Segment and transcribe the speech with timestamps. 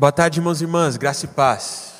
[0.00, 1.92] Boa tarde, irmãos e irmãs, graça e paz.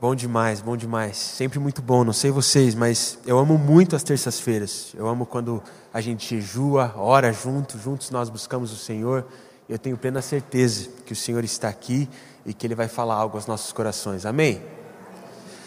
[0.00, 1.16] Bom demais, bom demais.
[1.16, 4.92] Sempre muito bom, não sei vocês, mas eu amo muito as terças-feiras.
[4.94, 5.60] Eu amo quando
[5.92, 9.26] a gente jejua, ora junto, juntos nós buscamos o Senhor.
[9.68, 12.08] Eu tenho plena certeza que o Senhor está aqui
[12.46, 14.24] e que Ele vai falar algo aos nossos corações.
[14.24, 14.62] Amém?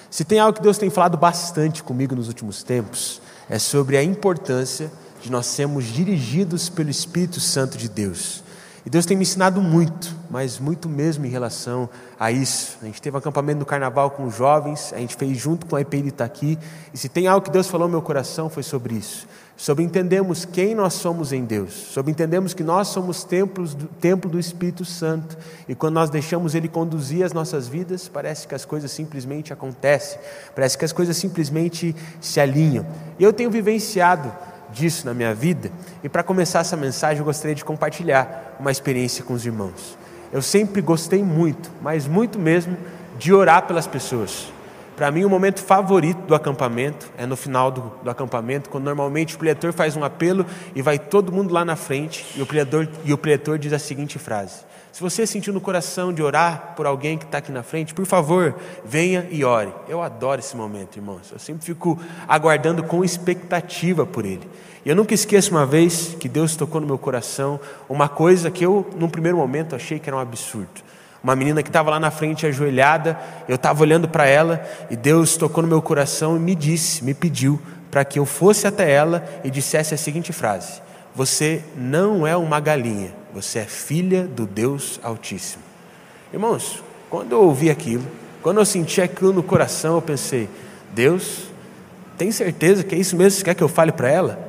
[0.09, 4.03] Se tem algo que Deus tem falado bastante comigo nos últimos tempos, é sobre a
[4.03, 4.89] importância
[5.21, 8.44] de nós sermos dirigidos pelo Espírito Santo de Deus.
[8.85, 12.77] E Deus tem me ensinado muito, mas muito mesmo em relação a isso.
[12.83, 15.75] A gente teve um acampamento no carnaval com os jovens, a gente fez junto com
[15.75, 16.59] a EPI aqui,
[16.93, 19.27] e se tem algo que Deus falou no meu coração foi sobre isso.
[19.57, 24.29] Sobre entendermos quem nós somos em Deus, sobre entendermos que nós somos templos do, templo
[24.29, 25.35] do Espírito Santo,
[25.67, 30.19] e quando nós deixamos Ele conduzir as nossas vidas, parece que as coisas simplesmente acontecem,
[30.53, 32.85] parece que as coisas simplesmente se alinham.
[33.17, 34.31] E eu tenho vivenciado
[34.75, 35.71] disso na minha vida.
[36.03, 39.97] E para começar essa mensagem, eu gostaria de compartilhar uma experiência com os irmãos.
[40.31, 42.77] Eu sempre gostei muito, mas muito mesmo,
[43.17, 44.51] de orar pelas pessoas.
[44.97, 49.35] Para mim, o momento favorito do acampamento é no final do, do, acampamento, quando normalmente
[49.35, 52.87] o preletor faz um apelo e vai todo mundo lá na frente e o preletor,
[53.03, 54.63] e o preletor diz a seguinte frase:
[54.95, 58.05] se você sentiu no coração de orar por alguém que está aqui na frente, por
[58.05, 59.73] favor, venha e ore.
[59.89, 61.33] Eu adoro esse momento, irmãos.
[61.33, 64.49] Eu sempre fico aguardando com expectativa por ele.
[64.85, 68.65] E eu nunca esqueço uma vez que Deus tocou no meu coração uma coisa que
[68.65, 70.81] eu, num primeiro momento, achei que era um absurdo.
[71.21, 75.35] Uma menina que estava lá na frente ajoelhada, eu estava olhando para ela e Deus
[75.35, 79.27] tocou no meu coração e me disse, me pediu para que eu fosse até ela
[79.43, 80.81] e dissesse a seguinte frase:
[81.13, 85.61] Você não é uma galinha você é filha do Deus Altíssimo.
[86.31, 88.05] Irmãos, quando eu ouvi aquilo,
[88.41, 90.47] quando eu senti aquilo no coração, eu pensei:
[90.93, 91.49] Deus,
[92.17, 94.39] tem certeza que é isso mesmo que você quer que eu fale para ela?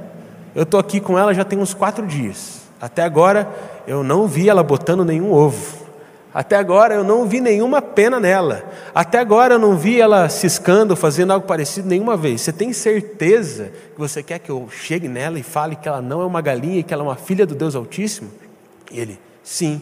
[0.54, 2.60] Eu estou aqui com ela já tem uns quatro dias.
[2.80, 3.50] Até agora
[3.88, 5.84] eu não vi ela botando nenhum ovo.
[6.32, 8.62] Até agora eu não vi nenhuma pena nela.
[8.94, 12.42] Até agora eu não vi ela ciscando, fazendo algo parecido nenhuma vez.
[12.42, 16.22] Você tem certeza que você quer que eu chegue nela e fale que ela não
[16.22, 18.45] é uma galinha e que ela é uma filha do Deus Altíssimo?
[18.90, 19.80] E ele, sim.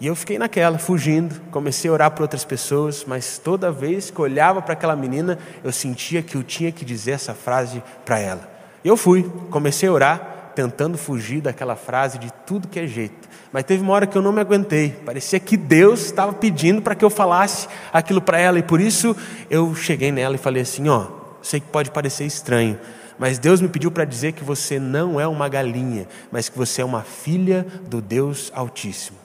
[0.00, 4.20] E eu fiquei naquela, fugindo, comecei a orar por outras pessoas, mas toda vez que
[4.20, 8.50] olhava para aquela menina, eu sentia que eu tinha que dizer essa frase para ela.
[8.82, 13.28] E eu fui, comecei a orar, tentando fugir daquela frase de tudo que é jeito.
[13.52, 16.94] Mas teve uma hora que eu não me aguentei, parecia que Deus estava pedindo para
[16.94, 19.14] que eu falasse aquilo para ela, e por isso
[19.50, 21.08] eu cheguei nela e falei assim: Ó,
[21.42, 22.78] sei que pode parecer estranho,
[23.20, 26.80] mas Deus me pediu para dizer que você não é uma galinha, mas que você
[26.80, 29.18] é uma filha do Deus Altíssimo.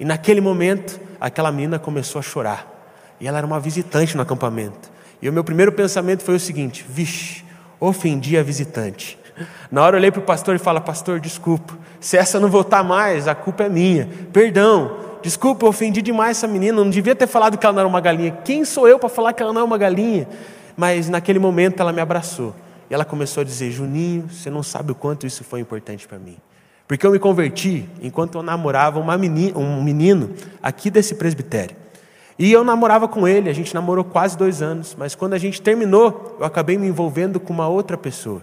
[0.00, 2.66] E naquele momento, aquela menina começou a chorar.
[3.20, 4.90] E ela era uma visitante no acampamento.
[5.20, 7.44] E o meu primeiro pensamento foi o seguinte: vixe,
[7.78, 9.18] ofendi a visitante.
[9.70, 12.82] Na hora eu olhei para o pastor e falei: Pastor, desculpa, se essa não voltar
[12.82, 14.08] mais, a culpa é minha.
[14.32, 16.82] Perdão, desculpa, eu ofendi demais essa menina.
[16.82, 18.38] Não devia ter falado que ela não era uma galinha.
[18.42, 20.26] Quem sou eu para falar que ela não é uma galinha?
[20.74, 22.54] Mas naquele momento ela me abraçou.
[22.90, 26.18] E ela começou a dizer: Juninho, você não sabe o quanto isso foi importante para
[26.18, 26.36] mim.
[26.86, 30.30] Porque eu me converti enquanto eu namorava menina, um menino
[30.62, 31.76] aqui desse presbitério.
[32.38, 35.62] E eu namorava com ele, a gente namorou quase dois anos, mas quando a gente
[35.62, 38.42] terminou, eu acabei me envolvendo com uma outra pessoa.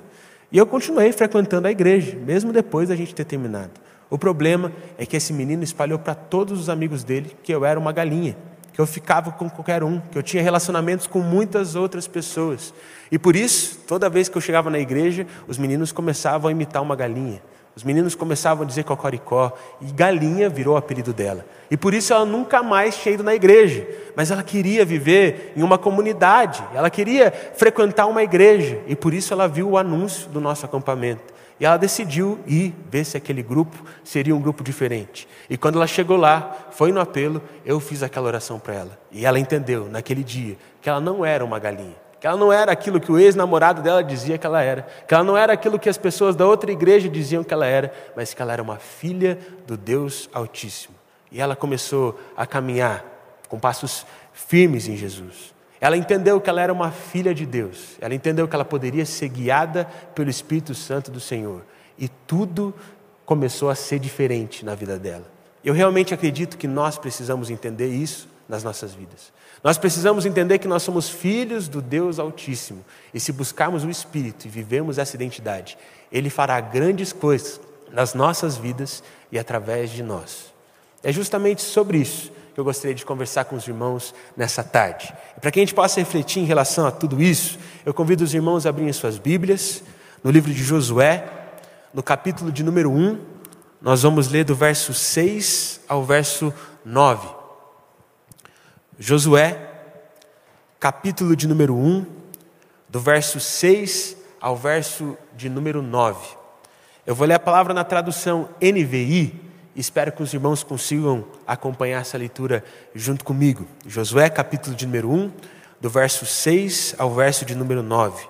[0.52, 3.72] E eu continuei frequentando a igreja, mesmo depois da gente ter terminado.
[4.10, 7.80] O problema é que esse menino espalhou para todos os amigos dele que eu era
[7.80, 8.36] uma galinha
[8.74, 12.74] que eu ficava com qualquer um, que eu tinha relacionamentos com muitas outras pessoas.
[13.12, 16.82] E por isso, toda vez que eu chegava na igreja, os meninos começavam a imitar
[16.82, 17.42] uma galinha.
[17.76, 21.46] Os meninos começavam a dizer cocoricó, e galinha virou o apelido dela.
[21.70, 25.64] E por isso ela nunca mais tinha ido na igreja, mas ela queria viver em
[25.64, 30.42] uma comunidade, ela queria frequentar uma igreja, e por isso ela viu o anúncio do
[30.42, 31.31] nosso acampamento.
[31.62, 35.28] E ela decidiu ir ver se aquele grupo seria um grupo diferente.
[35.48, 39.00] E quando ela chegou lá, foi no apelo, eu fiz aquela oração para ela.
[39.12, 41.96] E ela entendeu, naquele dia, que ela não era uma galinha.
[42.20, 44.88] Que ela não era aquilo que o ex-namorado dela dizia que ela era.
[45.08, 47.94] Que ela não era aquilo que as pessoas da outra igreja diziam que ela era.
[48.16, 50.96] Mas que ela era uma filha do Deus Altíssimo.
[51.32, 53.06] E ela começou a caminhar
[53.48, 54.04] com passos
[54.34, 55.54] firmes em Jesus.
[55.82, 57.98] Ela entendeu que ela era uma filha de Deus.
[58.00, 61.66] Ela entendeu que ela poderia ser guiada pelo Espírito Santo do Senhor.
[61.98, 62.72] E tudo
[63.26, 65.26] começou a ser diferente na vida dela.
[65.66, 69.34] Eu realmente acredito que nós precisamos entender isso nas nossas vidas.
[69.64, 72.86] Nós precisamos entender que nós somos filhos do Deus Altíssimo.
[73.12, 75.80] E se buscarmos o Espírito e vivemos essa identidade,
[76.12, 77.60] Ele fará grandes coisas
[77.92, 80.54] nas nossas vidas e através de nós.
[81.02, 85.14] É justamente sobre isso eu gostaria de conversar com os irmãos nessa tarde.
[85.40, 88.66] Para que a gente possa refletir em relação a tudo isso, eu convido os irmãos
[88.66, 89.84] a abrirem suas Bíblias
[90.24, 91.28] no livro de Josué,
[91.94, 93.20] no capítulo de número 1,
[93.82, 96.54] nós vamos ler do verso 6 ao verso
[96.86, 97.28] 9.
[99.00, 99.60] Josué,
[100.80, 102.06] capítulo de número 1,
[102.88, 106.38] do verso 6 ao verso de número 9.
[107.08, 109.51] Eu vou ler a palavra na tradução NVI,
[109.82, 112.64] espero que os irmãos consigam acompanhar essa leitura
[112.94, 113.68] junto comigo.
[113.86, 115.32] Josué, capítulo de número 1,
[115.82, 118.24] do verso 6 ao verso de número 9,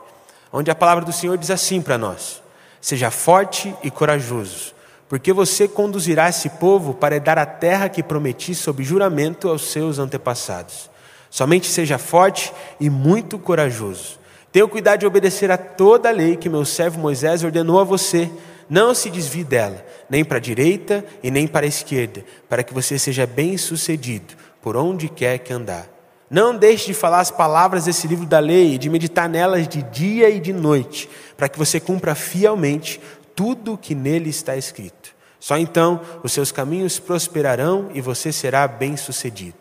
[0.52, 2.42] onde a palavra do Senhor diz assim para nós:
[2.80, 4.74] Seja forte e corajoso,
[5.10, 10.00] porque você conduzirá esse povo para dar a terra que prometi sob juramento aos seus
[10.00, 10.90] antepassados.
[11.30, 14.20] Somente seja forte e muito corajoso.
[14.52, 18.30] Tenha cuidado de obedecer a toda a lei que meu servo Moisés ordenou a você.
[18.70, 22.74] Não se desvie dela, nem para a direita e nem para a esquerda, para que
[22.74, 25.88] você seja bem-sucedido por onde quer que andar.
[26.30, 29.82] Não deixe de falar as palavras desse livro da lei e de meditar nelas de
[29.84, 33.02] dia e de noite, para que você cumpra fielmente
[33.36, 35.14] tudo o que nele está escrito.
[35.42, 39.58] Só então os seus caminhos prosperarão e você será bem-sucedido.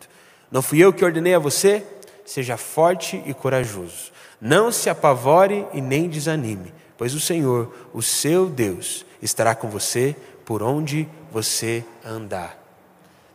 [0.51, 1.83] Não fui eu que ordenei a você?
[2.23, 4.11] Seja forte e corajoso.
[4.39, 10.15] Não se apavore e nem desanime, pois o Senhor, o seu Deus, estará com você
[10.45, 12.55] por onde você andar.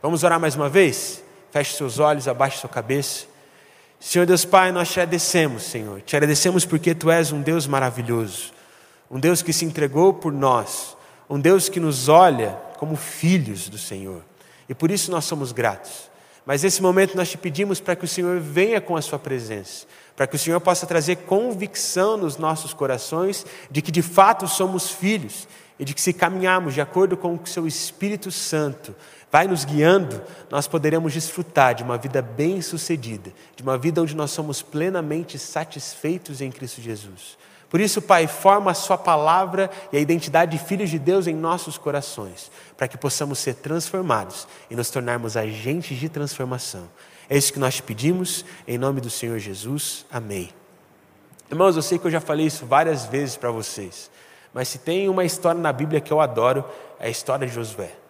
[0.00, 1.20] Vamos orar mais uma vez?
[1.50, 3.26] Feche seus olhos, abaixe sua cabeça.
[3.98, 6.00] Senhor Deus Pai, nós te agradecemos, Senhor.
[6.02, 8.52] Te agradecemos porque Tu és um Deus maravilhoso,
[9.10, 10.96] um Deus que se entregou por nós,
[11.28, 14.22] um Deus que nos olha como filhos do Senhor.
[14.68, 16.08] E por isso nós somos gratos.
[16.46, 19.84] Mas nesse momento nós te pedimos para que o Senhor venha com a Sua presença,
[20.14, 24.88] para que o Senhor possa trazer convicção nos nossos corações de que de fato somos
[24.88, 28.94] filhos e de que se caminharmos de acordo com o Seu Espírito Santo,
[29.30, 34.30] vai nos guiando, nós poderemos desfrutar de uma vida bem-sucedida, de uma vida onde nós
[34.30, 37.36] somos plenamente satisfeitos em Cristo Jesus.
[37.68, 41.34] Por isso, Pai, forma a Sua palavra e a identidade de filhos de Deus em
[41.34, 46.88] nossos corações, para que possamos ser transformados e nos tornarmos agentes de transformação.
[47.28, 50.06] É isso que nós te pedimos, em nome do Senhor Jesus.
[50.10, 50.50] Amém.
[51.50, 54.10] Irmãos, eu sei que eu já falei isso várias vezes para vocês,
[54.54, 56.64] mas se tem uma história na Bíblia que eu adoro,
[57.00, 58.05] é a história de Josué.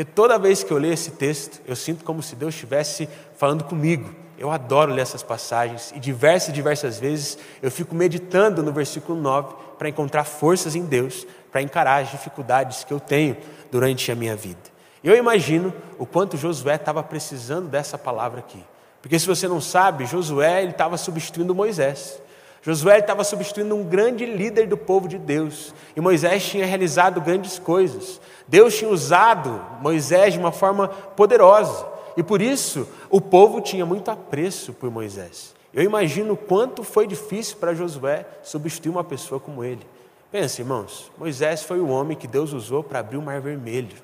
[0.00, 3.06] Porque toda vez que eu leio esse texto, eu sinto como se Deus estivesse
[3.36, 4.08] falando comigo.
[4.38, 9.54] Eu adoro ler essas passagens e diversas diversas vezes eu fico meditando no versículo 9
[9.78, 13.36] para encontrar forças em Deus para encarar as dificuldades que eu tenho
[13.70, 14.70] durante a minha vida.
[15.04, 18.64] Eu imagino o quanto Josué estava precisando dessa palavra aqui.
[19.02, 22.22] Porque se você não sabe, Josué estava substituindo Moisés.
[22.62, 25.74] Josué estava substituindo um grande líder do povo de Deus.
[25.96, 28.20] E Moisés tinha realizado grandes coisas.
[28.46, 31.86] Deus tinha usado Moisés de uma forma poderosa.
[32.16, 35.54] E por isso o povo tinha muito apreço por Moisés.
[35.72, 39.86] Eu imagino quanto foi difícil para Josué substituir uma pessoa como ele.
[40.30, 43.96] Pense, irmãos, Moisés foi o homem que Deus usou para abrir o mar vermelho.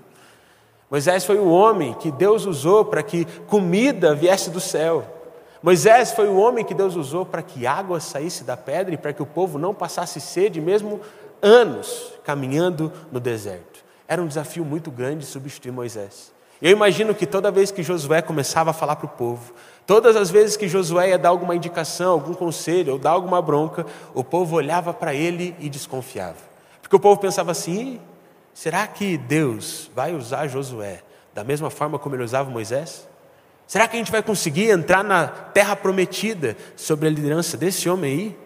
[0.91, 5.16] Moisés foi o homem que Deus usou para que comida viesse do céu.
[5.63, 9.13] Moisés foi o homem que Deus usou para que água saísse da pedra e para
[9.13, 11.01] que o povo não passasse sede, mesmo
[11.41, 13.85] anos caminhando no deserto.
[14.07, 16.33] Era um desafio muito grande substituir Moisés.
[16.61, 19.53] Eu imagino que toda vez que Josué começava a falar para o povo,
[19.87, 23.85] todas as vezes que Josué ia dar alguma indicação, algum conselho ou dar alguma bronca,
[24.15, 26.39] o povo olhava para ele e desconfiava.
[26.81, 28.01] Porque o povo pensava assim:
[28.55, 31.03] será que Deus vai usar Josué
[31.35, 33.07] da mesma forma como ele usava Moisés?
[33.67, 38.13] Será que a gente vai conseguir entrar na terra prometida sobre a liderança desse homem
[38.13, 38.39] aí?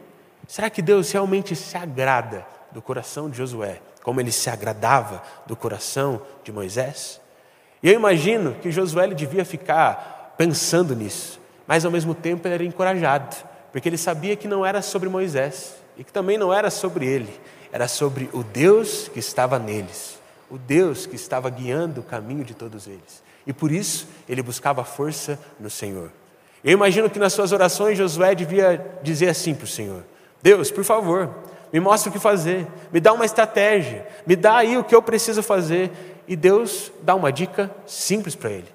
[0.49, 5.54] Será que Deus realmente se agrada do coração de Josué, como ele se agradava do
[5.54, 7.21] coração de Moisés?
[7.83, 12.54] E eu imagino que Josué ele devia ficar pensando nisso, mas ao mesmo tempo ele
[12.54, 13.37] era encorajado,
[13.71, 17.33] porque ele sabia que não era sobre Moisés e que também não era sobre ele,
[17.71, 20.18] era sobre o Deus que estava neles,
[20.50, 23.23] o Deus que estava guiando o caminho de todos eles.
[23.47, 26.11] E por isso ele buscava força no Senhor.
[26.62, 30.04] Eu imagino que nas suas orações Josué devia dizer assim para o Senhor:
[30.42, 31.35] Deus, por favor,
[31.73, 35.02] me mostra o que fazer, me dá uma estratégia, me dá aí o que eu
[35.02, 35.90] preciso fazer.
[36.28, 38.68] E Deus dá uma dica simples para ele: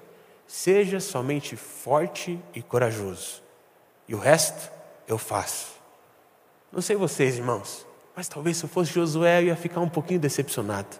[0.46, 3.42] seja somente forte e corajoso,
[4.08, 4.70] e o resto
[5.06, 5.76] eu faço.
[6.72, 10.20] Não sei vocês, irmãos, mas talvez se eu fosse Josué eu ia ficar um pouquinho
[10.20, 10.98] decepcionado.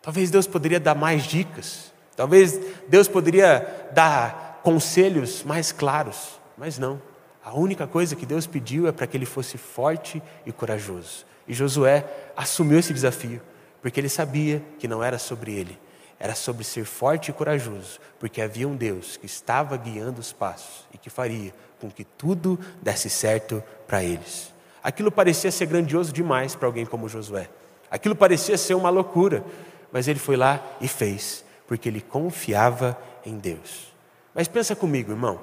[0.00, 7.00] Talvez Deus poderia dar mais dicas, Talvez Deus poderia dar conselhos mais claros, mas não.
[7.44, 11.26] A única coisa que Deus pediu é para que ele fosse forte e corajoso.
[11.48, 13.40] E Josué assumiu esse desafio,
[13.80, 15.78] porque ele sabia que não era sobre ele,
[16.20, 20.86] era sobre ser forte e corajoso, porque havia um Deus que estava guiando os passos
[20.94, 24.52] e que faria com que tudo desse certo para eles.
[24.84, 27.48] Aquilo parecia ser grandioso demais para alguém como Josué.
[27.90, 29.44] Aquilo parecia ser uma loucura,
[29.90, 33.94] mas ele foi lá e fez porque ele confiava em Deus.
[34.34, 35.40] Mas pensa comigo, irmão,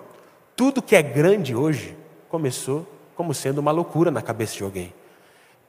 [0.55, 1.97] Tudo que é grande hoje
[2.29, 4.93] começou como sendo uma loucura na cabeça de alguém.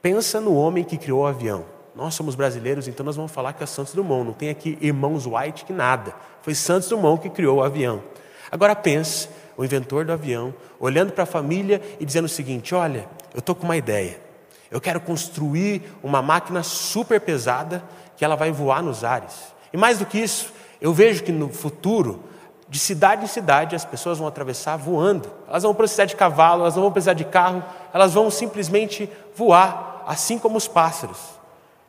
[0.03, 1.65] Pensa no homem que criou o avião.
[1.95, 4.23] Nós somos brasileiros, então nós vamos falar que é Santos Dumont.
[4.23, 6.13] Não tem aqui irmãos White que nada.
[6.43, 8.03] Foi Santos Dumont que criou o avião.
[8.51, 13.09] Agora pense, o inventor do avião, olhando para a família e dizendo o seguinte: Olha,
[13.33, 14.21] eu estou com uma ideia.
[14.69, 17.83] Eu quero construir uma máquina super pesada
[18.15, 19.51] que ela vai voar nos ares.
[19.73, 22.23] E mais do que isso, eu vejo que no futuro
[22.71, 25.29] de cidade em cidade, as pessoas vão atravessar voando.
[25.45, 27.61] Elas vão precisar de cavalo, elas não vão precisar de carro,
[27.93, 31.17] elas vão simplesmente voar, assim como os pássaros.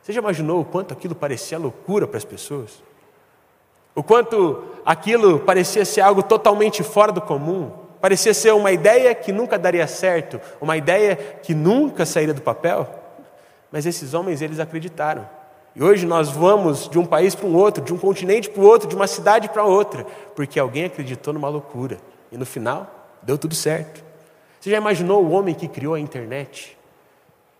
[0.01, 2.83] Você já imaginou o quanto aquilo parecia loucura para as pessoas?
[3.95, 7.71] O quanto aquilo parecia ser algo totalmente fora do comum?
[8.01, 12.89] Parecia ser uma ideia que nunca daria certo, uma ideia que nunca sairia do papel?
[13.71, 15.25] Mas esses homens, eles acreditaram.
[15.75, 18.65] E hoje nós vamos de um país para um outro, de um continente para o
[18.65, 21.97] outro, de uma cidade para outra, porque alguém acreditou numa loucura.
[22.31, 24.03] E no final, deu tudo certo.
[24.59, 26.77] Você já imaginou o homem que criou a internet?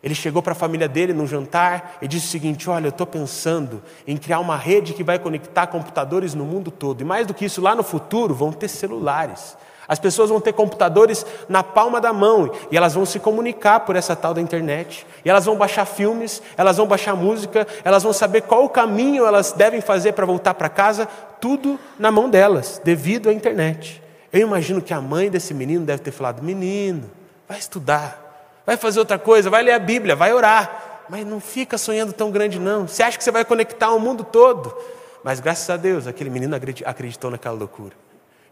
[0.04, 3.08] Ele chegou para a família dele num jantar e disse o seguinte: Olha, eu estou
[3.08, 7.02] pensando em criar uma rede que vai conectar computadores no mundo todo.
[7.02, 9.58] E mais do que isso, lá no futuro vão ter celulares.
[9.88, 13.96] As pessoas vão ter computadores na palma da mão e elas vão se comunicar por
[13.96, 15.06] essa tal da internet.
[15.26, 19.26] E elas vão baixar filmes, elas vão baixar música, elas vão saber qual o caminho
[19.26, 21.08] elas devem fazer para voltar para casa,
[21.42, 24.02] tudo na mão delas, devido à internet.
[24.32, 27.12] Eu imagino que a mãe desse menino deve ter falado: Menino,
[27.48, 31.78] vai estudar, vai fazer outra coisa, vai ler a Bíblia, vai orar, mas não fica
[31.78, 32.88] sonhando tão grande, não.
[32.88, 34.76] Você acha que você vai conectar o mundo todo?
[35.24, 38.03] Mas graças a Deus, aquele menino acreditou naquela loucura.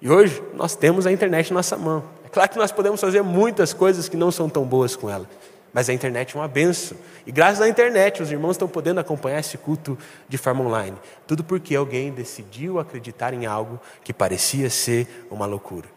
[0.01, 2.03] E hoje nós temos a internet na nossa mão.
[2.25, 5.29] É claro que nós podemos fazer muitas coisas que não são tão boas com ela,
[5.72, 6.98] mas a internet é uma benção.
[7.25, 9.96] E graças à internet, os irmãos estão podendo acompanhar esse culto
[10.27, 10.98] de forma online.
[11.27, 15.88] Tudo porque alguém decidiu acreditar em algo que parecia ser uma loucura.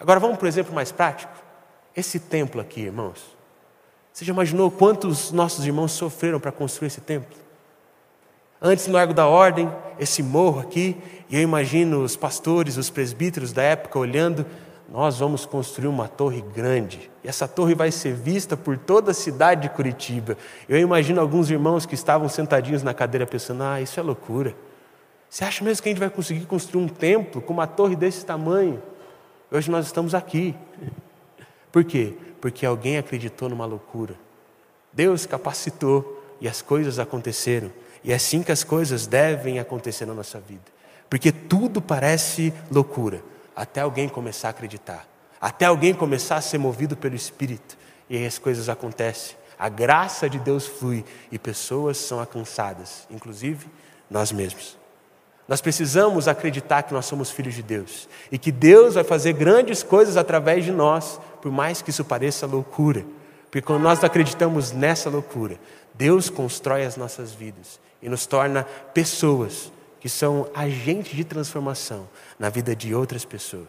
[0.00, 1.32] Agora vamos para um exemplo mais prático.
[1.94, 3.36] Esse templo aqui, irmãos.
[4.10, 7.36] Você já imaginou quantos nossos irmãos sofreram para construir esse templo?
[8.62, 10.94] Antes no Largo da Ordem, esse morro aqui,
[11.30, 14.44] e eu imagino os pastores, os presbíteros da época olhando,
[14.86, 19.14] nós vamos construir uma torre grande, e essa torre vai ser vista por toda a
[19.14, 20.36] cidade de Curitiba.
[20.68, 24.54] Eu imagino alguns irmãos que estavam sentadinhos na cadeira pensando: ah, isso é loucura.
[25.30, 28.26] Você acha mesmo que a gente vai conseguir construir um templo com uma torre desse
[28.26, 28.82] tamanho?
[29.50, 30.54] Hoje nós estamos aqui.
[31.72, 32.14] Por quê?
[32.40, 34.16] Porque alguém acreditou numa loucura.
[34.92, 37.70] Deus capacitou e as coisas aconteceram.
[38.02, 40.64] E é assim que as coisas devem acontecer na nossa vida.
[41.08, 43.22] Porque tudo parece loucura,
[43.54, 45.06] até alguém começar a acreditar,
[45.40, 47.76] até alguém começar a ser movido pelo Espírito,
[48.08, 49.36] e aí as coisas acontecem.
[49.58, 53.68] A graça de Deus flui e pessoas são alcançadas, inclusive
[54.08, 54.78] nós mesmos.
[55.46, 59.82] Nós precisamos acreditar que nós somos filhos de Deus e que Deus vai fazer grandes
[59.82, 63.04] coisas através de nós, por mais que isso pareça loucura.
[63.50, 65.58] Porque quando nós acreditamos nessa loucura,
[65.92, 68.64] Deus constrói as nossas vidas e nos torna
[68.94, 73.68] pessoas que são agentes de transformação na vida de outras pessoas.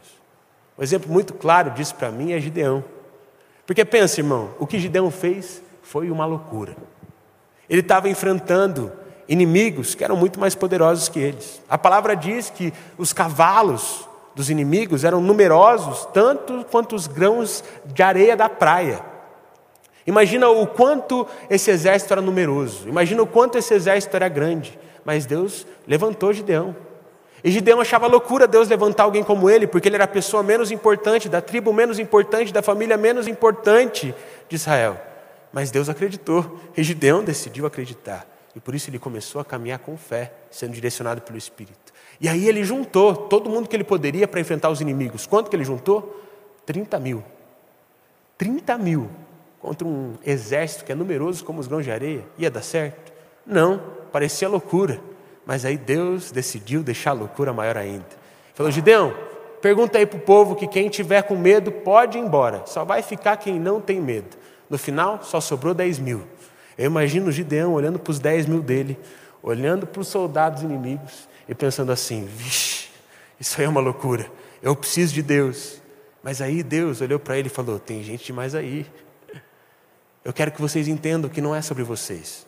[0.77, 2.83] Um exemplo muito claro disso para mim é Gideão.
[3.65, 6.75] Porque pensa, irmão, o que Gideão fez foi uma loucura.
[7.69, 8.91] Ele estava enfrentando
[9.27, 11.61] inimigos que eram muito mais poderosos que eles.
[11.69, 18.01] A palavra diz que os cavalos dos inimigos eram numerosos tanto quanto os grãos de
[18.01, 19.10] areia da praia.
[20.05, 24.77] Imagina o quanto esse exército era numeroso, imagina o quanto esse exército era grande.
[25.03, 26.75] Mas Deus levantou Gideão.
[27.43, 30.69] E Gideão achava loucura Deus levantar alguém como ele, porque ele era a pessoa menos
[30.69, 34.13] importante, da tribo menos importante, da família menos importante
[34.47, 34.99] de Israel.
[35.51, 38.27] Mas Deus acreditou, e Gideão decidiu acreditar.
[38.55, 41.91] E por isso ele começou a caminhar com fé, sendo direcionado pelo Espírito.
[42.19, 45.25] E aí ele juntou todo mundo que ele poderia para enfrentar os inimigos.
[45.25, 46.21] Quanto que ele juntou?
[46.65, 47.23] 30 mil.
[48.37, 49.09] 30 mil
[49.61, 53.13] contra um exército que é numeroso como os grãos de areia, ia dar certo?
[53.45, 54.99] Não, parecia loucura.
[55.45, 58.05] Mas aí Deus decidiu deixar a loucura maior ainda.
[58.53, 59.13] Falou, Gideão,
[59.61, 62.63] pergunta aí para o povo que quem tiver com medo pode ir embora.
[62.65, 64.37] Só vai ficar quem não tem medo.
[64.69, 66.23] No final, só sobrou 10 mil.
[66.77, 68.97] Eu imagino o Gideão olhando para os 10 mil dele,
[69.43, 72.89] olhando para os soldados inimigos e pensando assim: vixe,
[73.39, 74.25] isso aí é uma loucura.
[74.61, 75.81] Eu preciso de Deus.
[76.23, 78.85] Mas aí Deus olhou para ele e falou: tem gente demais aí.
[80.23, 82.45] Eu quero que vocês entendam que não é sobre vocês,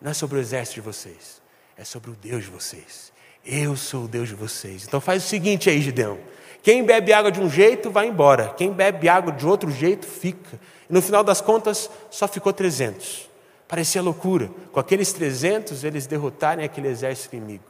[0.00, 1.42] não é sobre o exército de vocês,
[1.76, 3.12] é sobre o Deus de vocês.
[3.44, 4.84] Eu sou o Deus de vocês.
[4.86, 6.18] Então faz o seguinte aí, Gideão.
[6.62, 10.60] Quem bebe água de um jeito vai embora, quem bebe água de outro jeito fica.
[10.88, 13.28] E no final das contas, só ficou 300.
[13.66, 14.50] Parecia loucura.
[14.70, 17.64] Com aqueles 300, eles derrotarem aquele exército inimigo.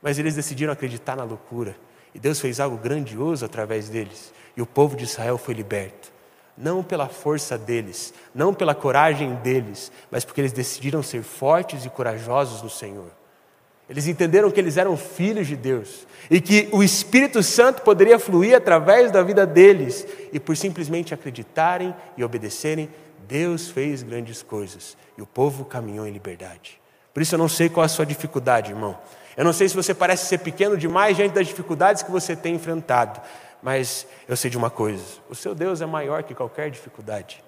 [0.00, 1.76] Mas eles decidiram acreditar na loucura.
[2.14, 4.32] E Deus fez algo grandioso através deles.
[4.56, 6.12] E o povo de Israel foi liberto.
[6.56, 11.90] Não pela força deles, não pela coragem deles, mas porque eles decidiram ser fortes e
[11.90, 13.10] corajosos no Senhor.
[13.88, 18.56] Eles entenderam que eles eram filhos de Deus e que o Espírito Santo poderia fluir
[18.56, 22.90] através da vida deles, e por simplesmente acreditarem e obedecerem,
[23.28, 26.80] Deus fez grandes coisas e o povo caminhou em liberdade.
[27.14, 28.98] Por isso eu não sei qual a sua dificuldade, irmão.
[29.36, 32.54] Eu não sei se você parece ser pequeno demais diante das dificuldades que você tem
[32.54, 33.20] enfrentado,
[33.66, 37.42] mas eu sei de uma coisa: o seu Deus é maior que qualquer dificuldade.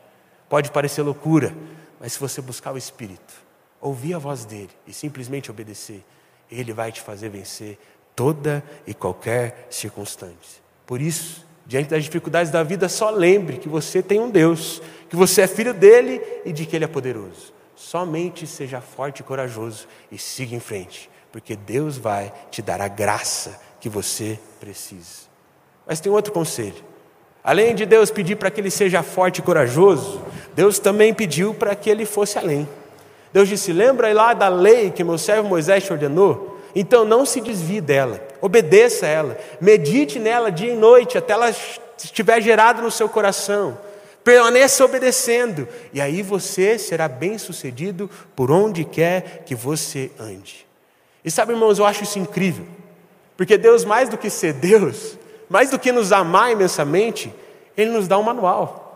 [0.48, 1.54] Pode parecer loucura,
[2.00, 3.34] mas se você buscar o Espírito,
[3.80, 6.04] ouvir a voz dele e simplesmente obedecer,
[6.50, 7.78] ele vai te fazer vencer
[8.16, 10.60] toda e qualquer circunstância.
[10.84, 15.14] Por isso, diante das dificuldades da vida, só lembre que você tem um Deus, que
[15.14, 17.54] você é filho dele e de que ele é poderoso.
[17.76, 22.88] Somente seja forte e corajoso e siga em frente, porque Deus vai te dar a
[22.88, 25.27] graça que você precisa.
[25.88, 26.84] Mas tem outro conselho.
[27.42, 30.20] Além de Deus pedir para que ele seja forte e corajoso,
[30.54, 32.68] Deus também pediu para que ele fosse além.
[33.32, 36.58] Deus disse: Lembra lá da lei que meu servo Moisés te ordenou?
[36.74, 41.50] Então não se desvie dela, obedeça a ela, medite nela dia e noite até ela
[41.96, 43.78] estiver gerada no seu coração.
[44.22, 50.66] Permaneça obedecendo, e aí você será bem sucedido por onde quer que você ande.
[51.24, 52.66] E sabe, irmãos, eu acho isso incrível,
[53.38, 55.16] porque Deus, mais do que ser Deus,
[55.48, 57.32] mais do que nos amar imensamente,
[57.76, 58.88] Ele nos dá um manual.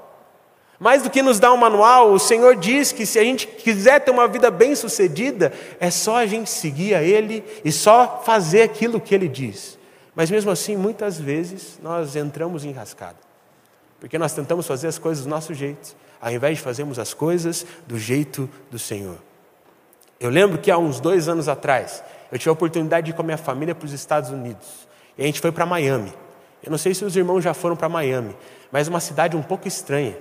[0.83, 4.01] Mais do que nos dar um manual, o Senhor diz que se a gente quiser
[4.01, 9.01] ter uma vida bem-sucedida, é só a gente seguir a Ele e só fazer aquilo
[9.01, 9.79] que Ele diz.
[10.13, 13.17] Mas mesmo assim, muitas vezes nós entramos em rascada,
[14.01, 17.65] porque nós tentamos fazer as coisas do nosso jeito, ao invés de fazermos as coisas
[17.87, 19.19] do jeito do Senhor.
[20.19, 23.23] Eu lembro que há uns dois anos atrás, eu tive a oportunidade de ir com
[23.23, 26.13] a minha família para os Estados Unidos, e a gente foi para Miami.
[26.63, 28.37] Eu não sei se os irmãos já foram para Miami,
[28.71, 30.17] mas é uma cidade um pouco estranha,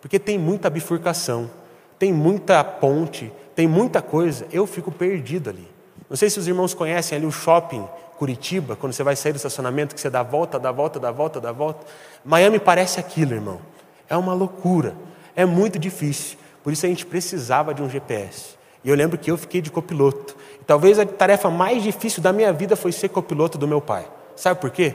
[0.00, 1.50] porque tem muita bifurcação,
[1.98, 4.46] tem muita ponte, tem muita coisa.
[4.52, 5.68] Eu fico perdido ali.
[6.10, 9.36] Não sei se os irmãos conhecem ali o shopping Curitiba, quando você vai sair do
[9.36, 11.86] estacionamento, que você dá volta, dá volta, dá volta, dá volta.
[12.24, 13.60] Miami parece aquilo, irmão.
[14.08, 14.94] É uma loucura.
[15.34, 16.38] É muito difícil.
[16.62, 18.54] Por isso a gente precisava de um GPS.
[18.84, 20.36] E eu lembro que eu fiquei de copiloto.
[20.60, 24.06] E talvez a tarefa mais difícil da minha vida foi ser copiloto do meu pai.
[24.36, 24.94] Sabe por quê?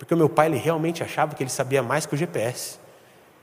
[0.00, 2.78] Porque o meu pai ele realmente achava que ele sabia mais que o GPS.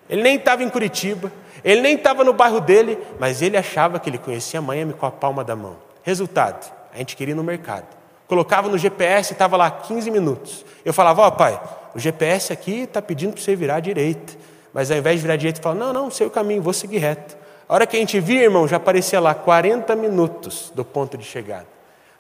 [0.09, 1.31] Ele nem estava em Curitiba,
[1.63, 5.11] ele nem estava no bairro dele, mas ele achava que ele conhecia Miami com a
[5.11, 5.77] palma da mão.
[6.01, 7.85] Resultado, a gente queria ir no mercado.
[8.27, 10.65] Colocava no GPS e estava lá 15 minutos.
[10.83, 11.61] Eu falava, ó oh, pai,
[11.93, 14.33] o GPS aqui está pedindo para você virar à direita.
[14.73, 16.97] Mas ao invés de virar à direita, falava, não, não, sei o caminho, vou seguir
[16.97, 17.37] reto.
[17.69, 21.23] A hora que a gente via, irmão, já aparecia lá 40 minutos do ponto de
[21.23, 21.67] chegada.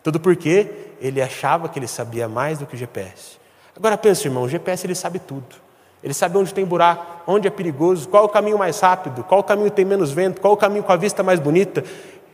[0.03, 0.67] Tudo porque
[1.01, 3.46] ele achava que ele sabia mais do que o GPS.
[3.77, 5.55] Agora pensa, irmão, o GPS ele sabe tudo.
[6.03, 9.43] Ele sabe onde tem buraco, onde é perigoso, qual o caminho mais rápido, qual o
[9.43, 11.83] caminho tem menos vento, qual o caminho com a vista mais bonita.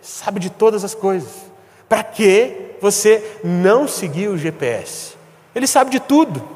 [0.02, 1.32] Sabe de todas as coisas.
[1.90, 5.16] Para que você não seguir o GPS?
[5.54, 6.48] Ele sabe de tudo.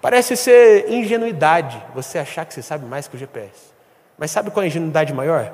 [0.00, 3.72] Parece ser ingenuidade você achar que você sabe mais que o GPS.
[4.18, 5.52] Mas sabe qual é a ingenuidade maior?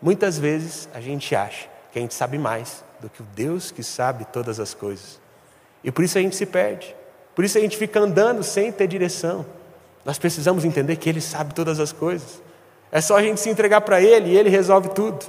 [0.00, 3.82] Muitas vezes a gente acha que a gente sabe mais do que o Deus que
[3.82, 5.20] sabe todas as coisas.
[5.82, 6.94] E por isso a gente se perde.
[7.34, 9.44] Por isso a gente fica andando sem ter direção.
[10.04, 12.42] Nós precisamos entender que Ele sabe todas as coisas.
[12.92, 15.24] É só a gente se entregar para Ele e Ele resolve tudo.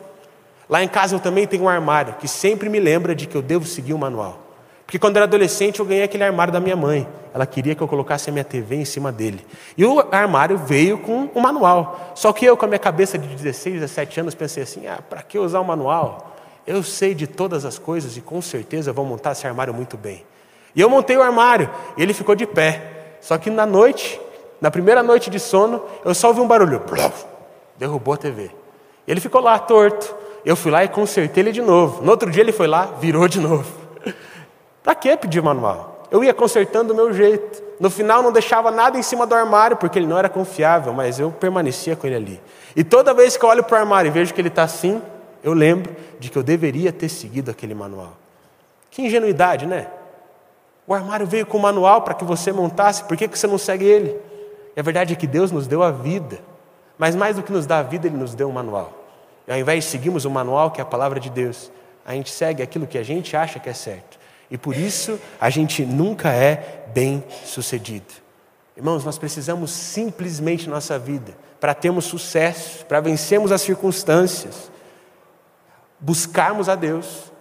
[0.70, 3.42] Lá em casa eu também tenho um armário que sempre me lembra de que eu
[3.42, 4.40] devo seguir o manual.
[4.86, 7.08] Porque quando eu era adolescente eu ganhei aquele armário da minha mãe.
[7.34, 9.46] Ela queria que eu colocasse a minha TV em cima dele.
[9.78, 12.14] E o armário veio com o manual.
[12.16, 15.22] Só que eu, com a minha cabeça de 16, 17 anos, pensei assim: ah, para
[15.22, 16.36] que usar o manual?
[16.66, 20.24] Eu sei de todas as coisas e com certeza vou montar esse armário muito bem.
[20.76, 23.18] E eu montei o armário e ele ficou de pé.
[23.22, 24.20] Só que na noite,
[24.60, 26.82] na primeira noite de sono, eu só ouvi um barulho.
[27.78, 28.52] Derrubou a TV.
[29.08, 30.14] Ele ficou lá torto.
[30.46, 32.04] Eu fui lá e consertei ele de novo.
[32.04, 33.66] No outro dia ele foi lá, virou de novo.
[34.84, 36.06] Para que pedir manual?
[36.12, 37.64] Eu ia consertando do meu jeito.
[37.80, 41.20] No final não deixava nada em cima do armário, porque ele não era confiável, mas
[41.20, 42.42] eu permanecia com ele ali.
[42.76, 45.02] E toda vez que eu olho para o armário e vejo que ele está assim,
[45.44, 48.14] eu lembro de que eu deveria ter seguido aquele manual.
[48.92, 49.88] Que ingenuidade, né?
[50.88, 53.58] O armário veio com o manual para que você montasse, por que, que você não
[53.58, 54.20] segue ele?
[54.76, 56.40] E a verdade é que Deus nos deu a vida,
[56.98, 58.94] mas mais do que nos dar a vida, Ele nos deu um manual.
[59.48, 61.72] E ao invés de seguirmos o manual, que é a palavra de Deus,
[62.06, 64.20] a gente segue aquilo que a gente acha que é certo.
[64.50, 68.14] E por isso a gente nunca é bem sucedido.
[68.78, 74.70] Irmãos, nós precisamos simplesmente nossa vida para termos sucesso, para vencermos as circunstâncias,
[76.00, 77.32] buscarmos a Deus,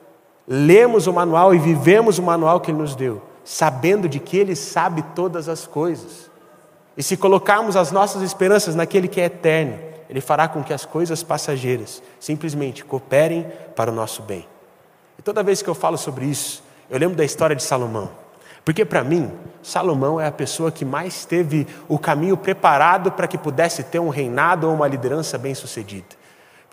[0.49, 4.57] lermos o manual e vivemos o manual que Ele nos deu sabendo de que Ele
[4.57, 6.31] sabe todas as coisas.
[6.97, 9.79] E se colocarmos as nossas esperanças naquele que é eterno,
[10.09, 14.47] Ele fará com que as coisas passageiras simplesmente cooperem para o nosso bem.
[15.19, 18.11] E toda vez que eu falo sobre isso, eu lembro da história de Salomão.
[18.65, 19.31] Porque para mim,
[19.63, 24.09] Salomão é a pessoa que mais teve o caminho preparado para que pudesse ter um
[24.09, 26.24] reinado ou uma liderança bem-sucedida.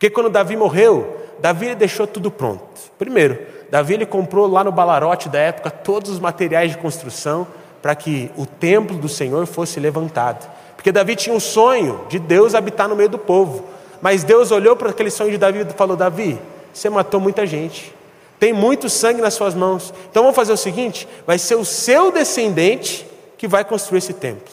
[0.01, 2.63] Porque quando Davi morreu, Davi deixou tudo pronto.
[2.97, 3.37] Primeiro,
[3.69, 7.45] Davi ele comprou lá no Balarote da época todos os materiais de construção
[7.83, 10.49] para que o templo do Senhor fosse levantado.
[10.75, 13.63] Porque Davi tinha um sonho de Deus habitar no meio do povo.
[14.01, 16.39] Mas Deus olhou para aquele sonho de Davi e falou: Davi,
[16.73, 17.93] você matou muita gente
[18.39, 19.93] tem muito sangue nas suas mãos.
[20.09, 23.05] Então vamos fazer o seguinte: vai ser o seu descendente
[23.37, 24.51] que vai construir esse templo.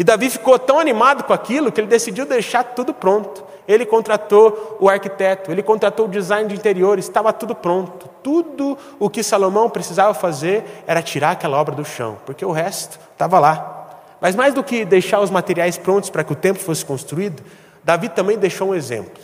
[0.00, 3.44] E Davi ficou tão animado com aquilo que ele decidiu deixar tudo pronto.
[3.68, 8.08] Ele contratou o arquiteto, ele contratou o design de interiores, estava tudo pronto.
[8.22, 12.98] Tudo o que Salomão precisava fazer era tirar aquela obra do chão, porque o resto
[13.12, 13.90] estava lá.
[14.22, 17.42] Mas mais do que deixar os materiais prontos para que o templo fosse construído,
[17.84, 19.22] Davi também deixou um exemplo.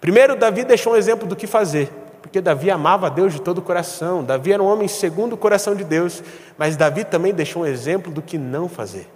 [0.00, 1.88] Primeiro, Davi deixou um exemplo do que fazer
[2.20, 4.24] porque Davi amava Deus de todo o coração.
[4.24, 6.20] Davi era um homem segundo o coração de Deus,
[6.58, 9.08] mas Davi também deixou um exemplo do que não fazer.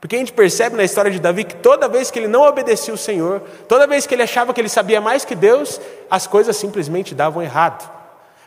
[0.00, 2.94] Porque a gente percebe na história de Davi que toda vez que ele não obedecia
[2.94, 6.56] o Senhor, toda vez que ele achava que ele sabia mais que Deus, as coisas
[6.56, 7.90] simplesmente davam errado.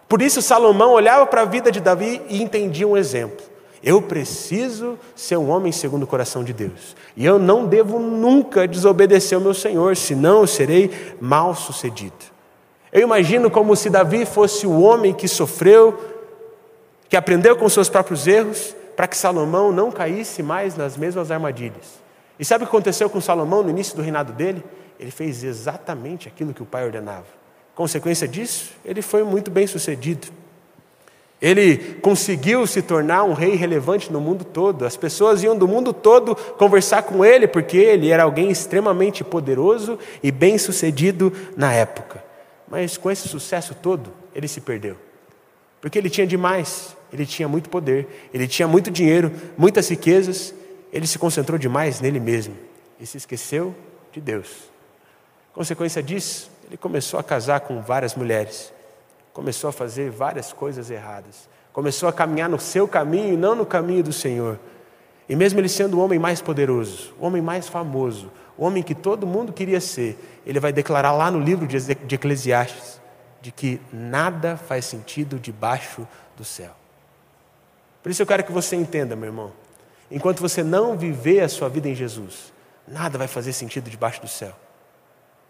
[0.07, 3.45] Por isso Salomão olhava para a vida de Davi e entendia um exemplo.
[3.83, 6.95] Eu preciso ser um homem segundo o coração de Deus.
[7.17, 12.13] E eu não devo nunca desobedecer ao meu Senhor, senão eu serei mal sucedido.
[12.93, 15.97] Eu imagino como se Davi fosse o homem que sofreu,
[17.09, 21.99] que aprendeu com seus próprios erros, para que Salomão não caísse mais nas mesmas armadilhas.
[22.37, 24.63] E sabe o que aconteceu com Salomão no início do reinado dele?
[24.99, 27.25] Ele fez exatamente aquilo que o pai ordenava.
[27.73, 30.27] Consequência disso, ele foi muito bem sucedido.
[31.41, 34.85] Ele conseguiu se tornar um rei relevante no mundo todo.
[34.85, 39.97] As pessoas iam do mundo todo conversar com ele, porque ele era alguém extremamente poderoso
[40.21, 42.23] e bem sucedido na época.
[42.67, 44.95] Mas com esse sucesso todo, ele se perdeu.
[45.81, 50.53] Porque ele tinha demais, ele tinha muito poder, ele tinha muito dinheiro, muitas riquezas,
[50.91, 52.55] ele se concentrou demais nele mesmo
[52.99, 53.75] e se esqueceu
[54.11, 54.69] de Deus.
[55.53, 58.71] Consequência disso, ele começou a casar com várias mulheres,
[59.33, 63.65] começou a fazer várias coisas erradas, começou a caminhar no seu caminho e não no
[63.65, 64.59] caminho do Senhor.
[65.27, 68.95] E mesmo ele sendo o homem mais poderoso, o homem mais famoso, o homem que
[68.95, 73.01] todo mundo queria ser, ele vai declarar lá no livro de Eclesiastes
[73.41, 76.80] de que nada faz sentido debaixo do céu.
[78.01, 79.51] Por isso eu quero que você entenda, meu irmão.
[80.09, 82.51] Enquanto você não viver a sua vida em Jesus,
[82.87, 84.53] nada vai fazer sentido debaixo do céu.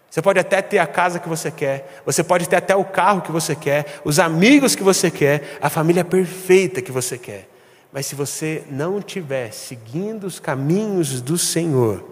[0.10, 3.22] Você pode até ter a casa que você quer, você pode ter até o carro
[3.22, 7.48] que você quer, os amigos que você quer, a família perfeita que você quer.
[7.94, 12.04] Mas se você não estiver seguindo os caminhos do Senhor,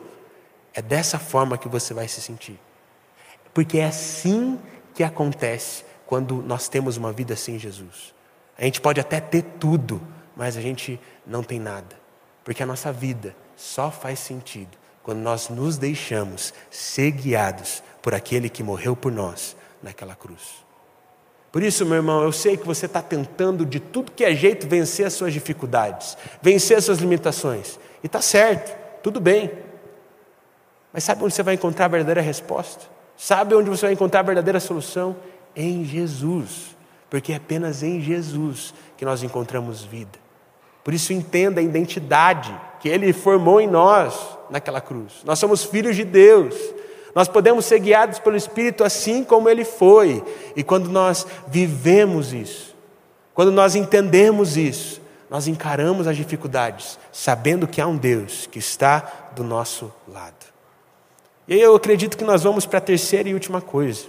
[0.74, 2.58] é dessa forma que você vai se sentir.
[3.54, 4.58] Porque é assim
[4.94, 8.14] que acontece quando nós temos uma vida sem Jesus.
[8.58, 10.02] A gente pode até ter tudo,
[10.40, 10.98] mas a gente
[11.28, 12.00] não tem nada.
[12.46, 18.48] Porque a nossa vida só faz sentido quando nós nos deixamos ser guiados por aquele
[18.48, 20.66] que morreu por nós naquela cruz.
[21.52, 24.66] Por isso, meu irmão, eu sei que você está tentando de tudo que é jeito
[24.66, 27.78] vencer as suas dificuldades, vencer as suas limitações.
[28.02, 29.52] E está certo, tudo bem.
[30.94, 32.86] Mas sabe onde você vai encontrar a verdadeira resposta?
[33.18, 35.18] Sabe onde você vai encontrar a verdadeira solução?
[35.54, 36.78] Em Jesus.
[37.10, 40.29] Porque é apenas em Jesus que nós encontramos vida.
[40.84, 44.16] Por isso, entenda a identidade que Ele formou em nós
[44.50, 45.22] naquela cruz.
[45.26, 46.56] Nós somos filhos de Deus.
[47.14, 50.24] Nós podemos ser guiados pelo Espírito assim como Ele foi.
[50.56, 52.76] E quando nós vivemos isso,
[53.34, 59.30] quando nós entendemos isso, nós encaramos as dificuldades, sabendo que há um Deus que está
[59.36, 60.50] do nosso lado.
[61.48, 64.08] E aí eu acredito que nós vamos para a terceira e última coisa.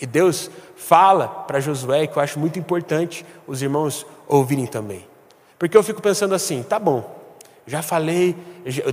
[0.00, 5.06] E Deus fala para Josué, que eu acho muito importante os irmãos ouvirem também.
[5.58, 7.16] Porque eu fico pensando assim, tá bom,
[7.66, 8.36] já falei,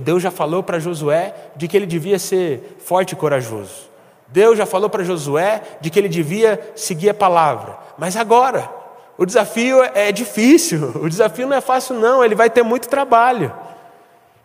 [0.02, 3.88] Deus já falou para Josué de que ele devia ser forte e corajoso.
[4.28, 7.78] Deus já falou para Josué de que ele devia seguir a palavra.
[7.96, 8.68] Mas agora,
[9.16, 13.54] o desafio é difícil, o desafio não é fácil, não, ele vai ter muito trabalho.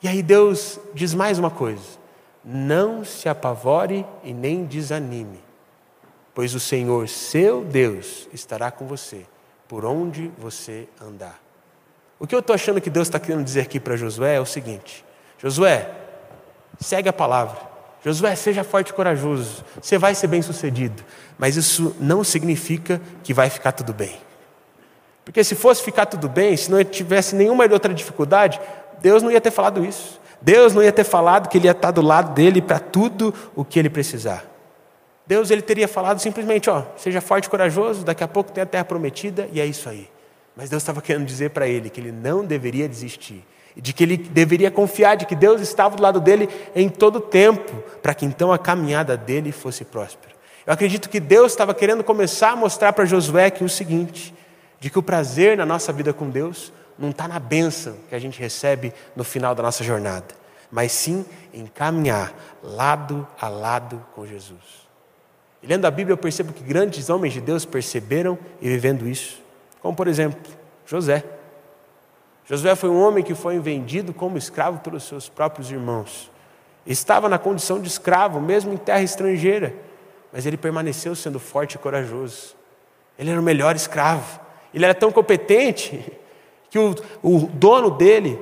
[0.04, 1.98] E aí Deus diz mais uma coisa:
[2.46, 5.40] não se apavore e nem desanime,
[6.36, 9.26] pois o Senhor, seu Deus, estará com você
[9.68, 11.49] por onde você andar.
[12.20, 14.46] O que eu estou achando que Deus está querendo dizer aqui para Josué é o
[14.46, 15.06] seguinte:
[15.38, 15.90] Josué,
[16.80, 17.58] segue a palavra.
[18.04, 19.64] Josué, seja forte e corajoso.
[19.82, 21.04] Você vai ser bem sucedido.
[21.38, 24.18] Mas isso não significa que vai ficar tudo bem.
[25.24, 28.60] Porque se fosse ficar tudo bem, se não tivesse nenhuma outra dificuldade,
[29.02, 30.20] Deus não ia ter falado isso.
[30.42, 33.66] Deus não ia ter falado que ele ia estar do lado dele para tudo o
[33.66, 34.46] que ele precisar.
[35.28, 38.66] Deus ele teria falado simplesmente, ó, seja forte e corajoso, daqui a pouco tem a
[38.66, 40.10] terra prometida e é isso aí.
[40.60, 43.46] Mas Deus estava querendo dizer para ele que ele não deveria desistir,
[43.78, 47.22] de que ele deveria confiar de que Deus estava do lado dele em todo o
[47.22, 50.36] tempo, para que então a caminhada dele fosse próspera.
[50.68, 54.34] Eu acredito que Deus estava querendo começar a mostrar para Josué que o seguinte,
[54.82, 58.20] de que o prazer na nossa vida com Deus não está na bênção que a
[58.20, 60.36] gente recebe no final da nossa jornada,
[60.70, 64.90] mas sim em caminhar lado a lado com Jesus.
[65.64, 69.48] E lendo a Bíblia, eu percebo que grandes homens de Deus perceberam e vivendo isso.
[69.82, 70.40] Como, por exemplo,
[70.86, 71.24] José.
[72.46, 76.32] Josué foi um homem que foi vendido como escravo pelos seus próprios irmãos.
[76.86, 79.76] Estava na condição de escravo, mesmo em terra estrangeira,
[80.34, 82.56] mas ele permaneceu sendo forte e corajoso.
[83.18, 84.40] Ele era o melhor escravo.
[84.74, 86.04] Ele era tão competente
[86.70, 88.40] que o, o dono dele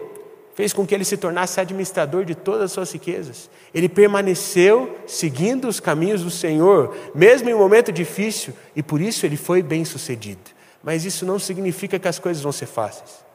[0.54, 3.50] fez com que ele se tornasse administrador de todas as suas riquezas.
[3.73, 9.26] Ele permaneceu seguindo os caminhos do Senhor, mesmo em um momento difícil, e por isso
[9.26, 10.57] ele foi bem sucedido.
[10.88, 13.26] Mas isso não significa que as coisas vão ser fáceis.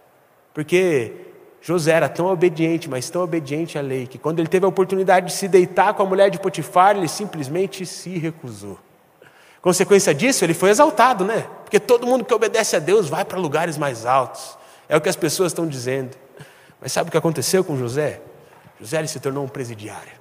[0.55, 1.13] Porque
[1.61, 5.27] José era tão obediente, mas tão obediente à lei, que quando ele teve a oportunidade
[5.27, 8.79] de se deitar com a mulher de Potifar, ele simplesmente se recusou.
[9.61, 11.47] Consequência disso, ele foi exaltado, né?
[11.63, 14.57] Porque todo mundo que obedece a Deus vai para lugares mais altos.
[14.89, 16.17] É o que as pessoas estão dizendo.
[16.81, 18.23] Mas sabe o que aconteceu com José?
[18.81, 20.13] José se tornou um presidiário.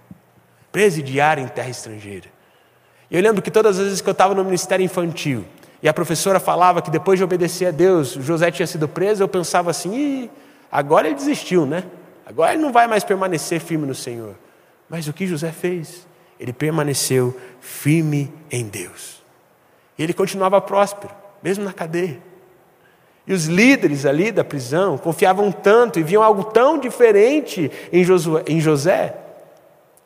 [0.69, 2.27] Presidiário em terra estrangeira.
[3.09, 5.45] E eu lembro que todas as vezes que eu estava no ministério infantil
[5.81, 9.27] e a professora falava que depois de obedecer a Deus, José tinha sido preso, eu
[9.27, 10.31] pensava assim: Ih,
[10.71, 11.83] agora ele desistiu, né?
[12.25, 14.35] Agora ele não vai mais permanecer firme no Senhor.
[14.87, 16.07] Mas o que José fez?
[16.39, 19.21] Ele permaneceu firme em Deus.
[19.97, 22.19] E ele continuava próspero, mesmo na cadeia.
[23.25, 28.03] E os líderes ali da prisão confiavam tanto e viam algo tão diferente em,
[28.59, 29.15] José,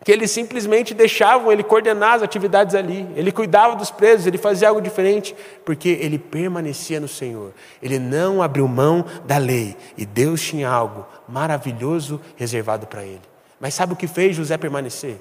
[0.05, 3.07] que eles simplesmente deixavam ele coordenar as atividades ali.
[3.15, 7.51] Ele cuidava dos presos, ele fazia algo diferente, porque ele permanecia no Senhor.
[7.81, 13.23] Ele não abriu mão da lei e Deus tinha algo maravilhoso reservado para ele.
[13.59, 15.19] Mas sabe o que fez José permanecer?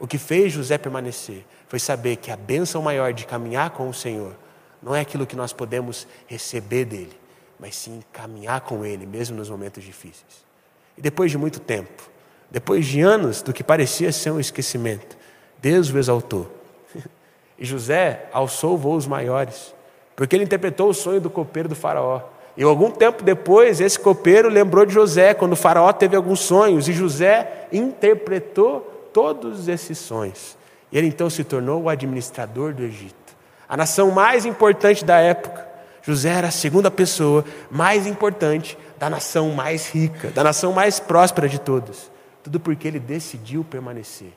[0.00, 3.94] O que fez José permanecer foi saber que a bênção maior de caminhar com o
[3.94, 4.34] Senhor
[4.82, 7.16] não é aquilo que nós podemos receber dele,
[7.56, 10.44] mas sim caminhar com Ele, mesmo nos momentos difíceis.
[10.98, 12.13] E depois de muito tempo,
[12.54, 15.16] depois de anos do que parecia ser um esquecimento,
[15.60, 16.48] Deus o exaltou.
[17.58, 19.74] E José alçou voos maiores,
[20.14, 22.20] porque ele interpretou o sonho do copeiro do Faraó.
[22.56, 26.88] E algum tempo depois, esse copeiro lembrou de José, quando o Faraó teve alguns sonhos,
[26.88, 30.56] e José interpretou todos esses sonhos.
[30.92, 33.34] E ele então se tornou o administrador do Egito,
[33.68, 35.66] a nação mais importante da época.
[36.02, 41.48] José era a segunda pessoa mais importante da nação mais rica, da nação mais próspera
[41.48, 42.13] de todas.
[42.44, 44.32] Tudo porque ele decidiu permanecer.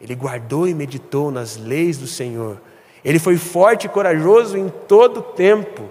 [0.00, 2.58] Ele guardou e meditou nas leis do Senhor.
[3.04, 5.88] Ele foi forte e corajoso em todo o tempo.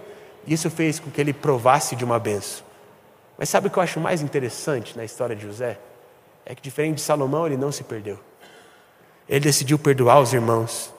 [0.48, 2.66] Isso fez com que ele provasse de uma benção.
[3.38, 5.80] Mas sabe o que eu acho mais interessante na história de José?
[6.44, 8.20] É que, diferente de Salomão, ele não se perdeu.
[9.30, 10.92] Ele decidiu perdoar os irmãos.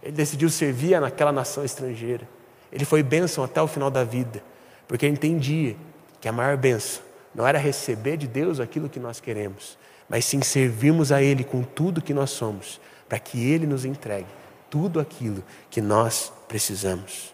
[0.00, 2.28] Ele decidiu servir naquela nação estrangeira.
[2.72, 4.40] Ele foi bênção até o final da vida,
[4.86, 5.76] porque ele entendia
[6.20, 7.02] que a maior bênção
[7.34, 9.76] não era receber de Deus aquilo que nós queremos,
[10.10, 14.26] mas sim servirmos a Ele com tudo que nós somos, para que Ele nos entregue
[14.68, 17.32] tudo aquilo que nós precisamos.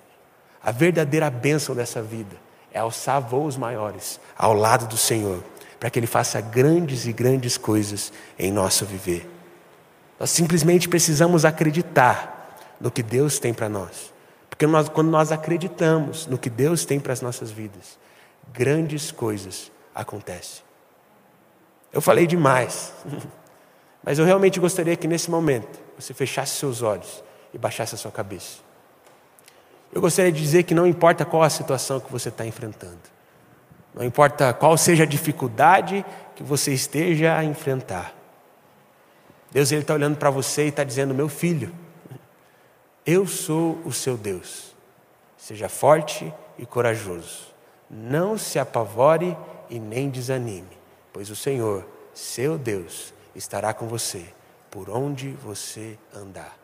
[0.62, 2.36] A verdadeira bênção dessa vida
[2.72, 5.42] é alçar voos maiores ao lado do Senhor,
[5.80, 9.28] para que Ele faça grandes e grandes coisas em nosso viver.
[10.20, 14.12] Nós simplesmente precisamos acreditar no que Deus tem para nós.
[14.50, 17.98] Porque nós, quando nós acreditamos no que Deus tem para as nossas vidas,
[18.52, 20.65] grandes coisas acontecem.
[21.96, 22.92] Eu falei demais,
[24.04, 28.10] mas eu realmente gostaria que nesse momento você fechasse seus olhos e baixasse a sua
[28.10, 28.58] cabeça.
[29.90, 33.00] Eu gostaria de dizer que não importa qual a situação que você está enfrentando,
[33.94, 36.04] não importa qual seja a dificuldade
[36.34, 38.14] que você esteja a enfrentar,
[39.50, 41.74] Deus está olhando para você e está dizendo: meu filho,
[43.06, 44.76] eu sou o seu Deus.
[45.38, 47.54] Seja forte e corajoso.
[47.90, 49.34] Não se apavore
[49.70, 50.75] e nem desanime,
[51.16, 54.22] pois o Senhor, seu Deus, estará com você
[54.70, 56.54] por onde você andar.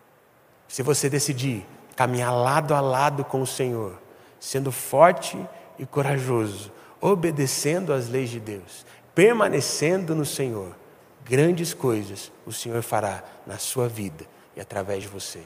[0.68, 3.98] Se você decidir caminhar lado a lado com o Senhor,
[4.38, 5.38] sendo forte
[5.78, 8.84] e corajoso, obedecendo às leis de Deus,
[9.14, 10.76] permanecendo no Senhor,
[11.24, 15.40] grandes coisas o Senhor fará na sua vida e através de você.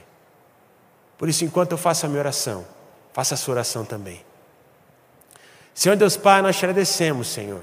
[1.16, 2.66] Por isso, enquanto eu faço a minha oração,
[3.12, 4.27] faça a sua oração também.
[5.73, 7.62] Senhor Deus Pai, nós te agradecemos, Senhor.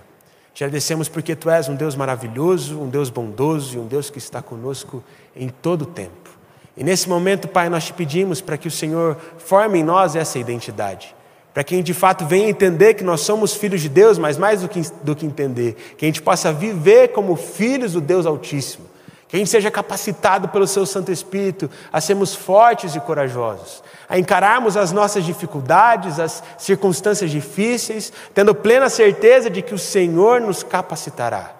[0.54, 4.20] Te agradecemos porque Tu és um Deus maravilhoso, um Deus bondoso e um Deus que
[4.20, 5.04] está conosco
[5.36, 6.30] em todo o tempo.
[6.78, 10.38] E nesse momento, Pai, nós te pedimos para que o Senhor forme em nós essa
[10.38, 11.16] identidade.
[11.54, 14.38] Para que a gente de fato venha entender que nós somos filhos de Deus, mas
[14.38, 18.26] mais do que, do que entender, que a gente possa viver como filhos do Deus
[18.26, 18.93] Altíssimo.
[19.34, 24.20] Que a gente seja capacitado pelo Seu Santo Espírito a sermos fortes e corajosos, a
[24.20, 30.62] encararmos as nossas dificuldades, as circunstâncias difíceis, tendo plena certeza de que o Senhor nos
[30.62, 31.52] capacitará.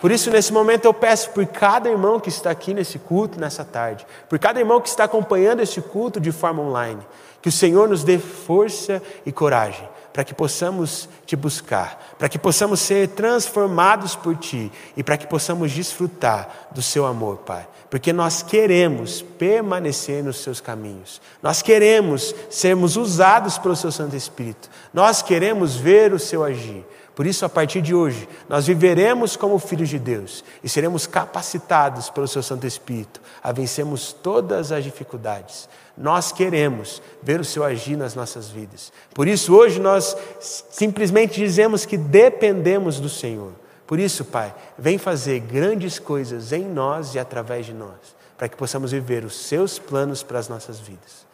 [0.00, 3.62] Por isso, nesse momento, eu peço por cada irmão que está aqui nesse culto, nessa
[3.62, 7.06] tarde, por cada irmão que está acompanhando esse culto de forma online,
[7.42, 9.86] que o Senhor nos dê força e coragem
[10.18, 15.28] para que possamos te buscar, para que possamos ser transformados por ti e para que
[15.28, 17.68] possamos desfrutar do seu amor, Pai.
[17.88, 24.68] Porque nós queremos permanecer nos seus caminhos, nós queremos sermos usados pelo seu Santo Espírito,
[24.92, 26.84] nós queremos ver o seu agir.
[27.14, 32.10] Por isso, a partir de hoje, nós viveremos como filhos de Deus e seremos capacitados
[32.10, 35.68] pelo Seu Santo Espírito a vencermos todas as dificuldades.
[35.98, 38.92] Nós queremos ver o Seu agir nas nossas vidas.
[39.12, 43.52] Por isso, hoje, nós simplesmente dizemos que dependemos do Senhor.
[43.84, 48.56] Por isso, Pai, vem fazer grandes coisas em nós e através de nós, para que
[48.56, 51.26] possamos viver os Seus planos para as nossas vidas.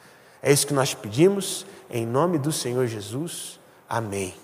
[0.42, 3.58] É isso que nós te pedimos, em nome do Senhor Jesus.
[3.88, 4.43] Amém.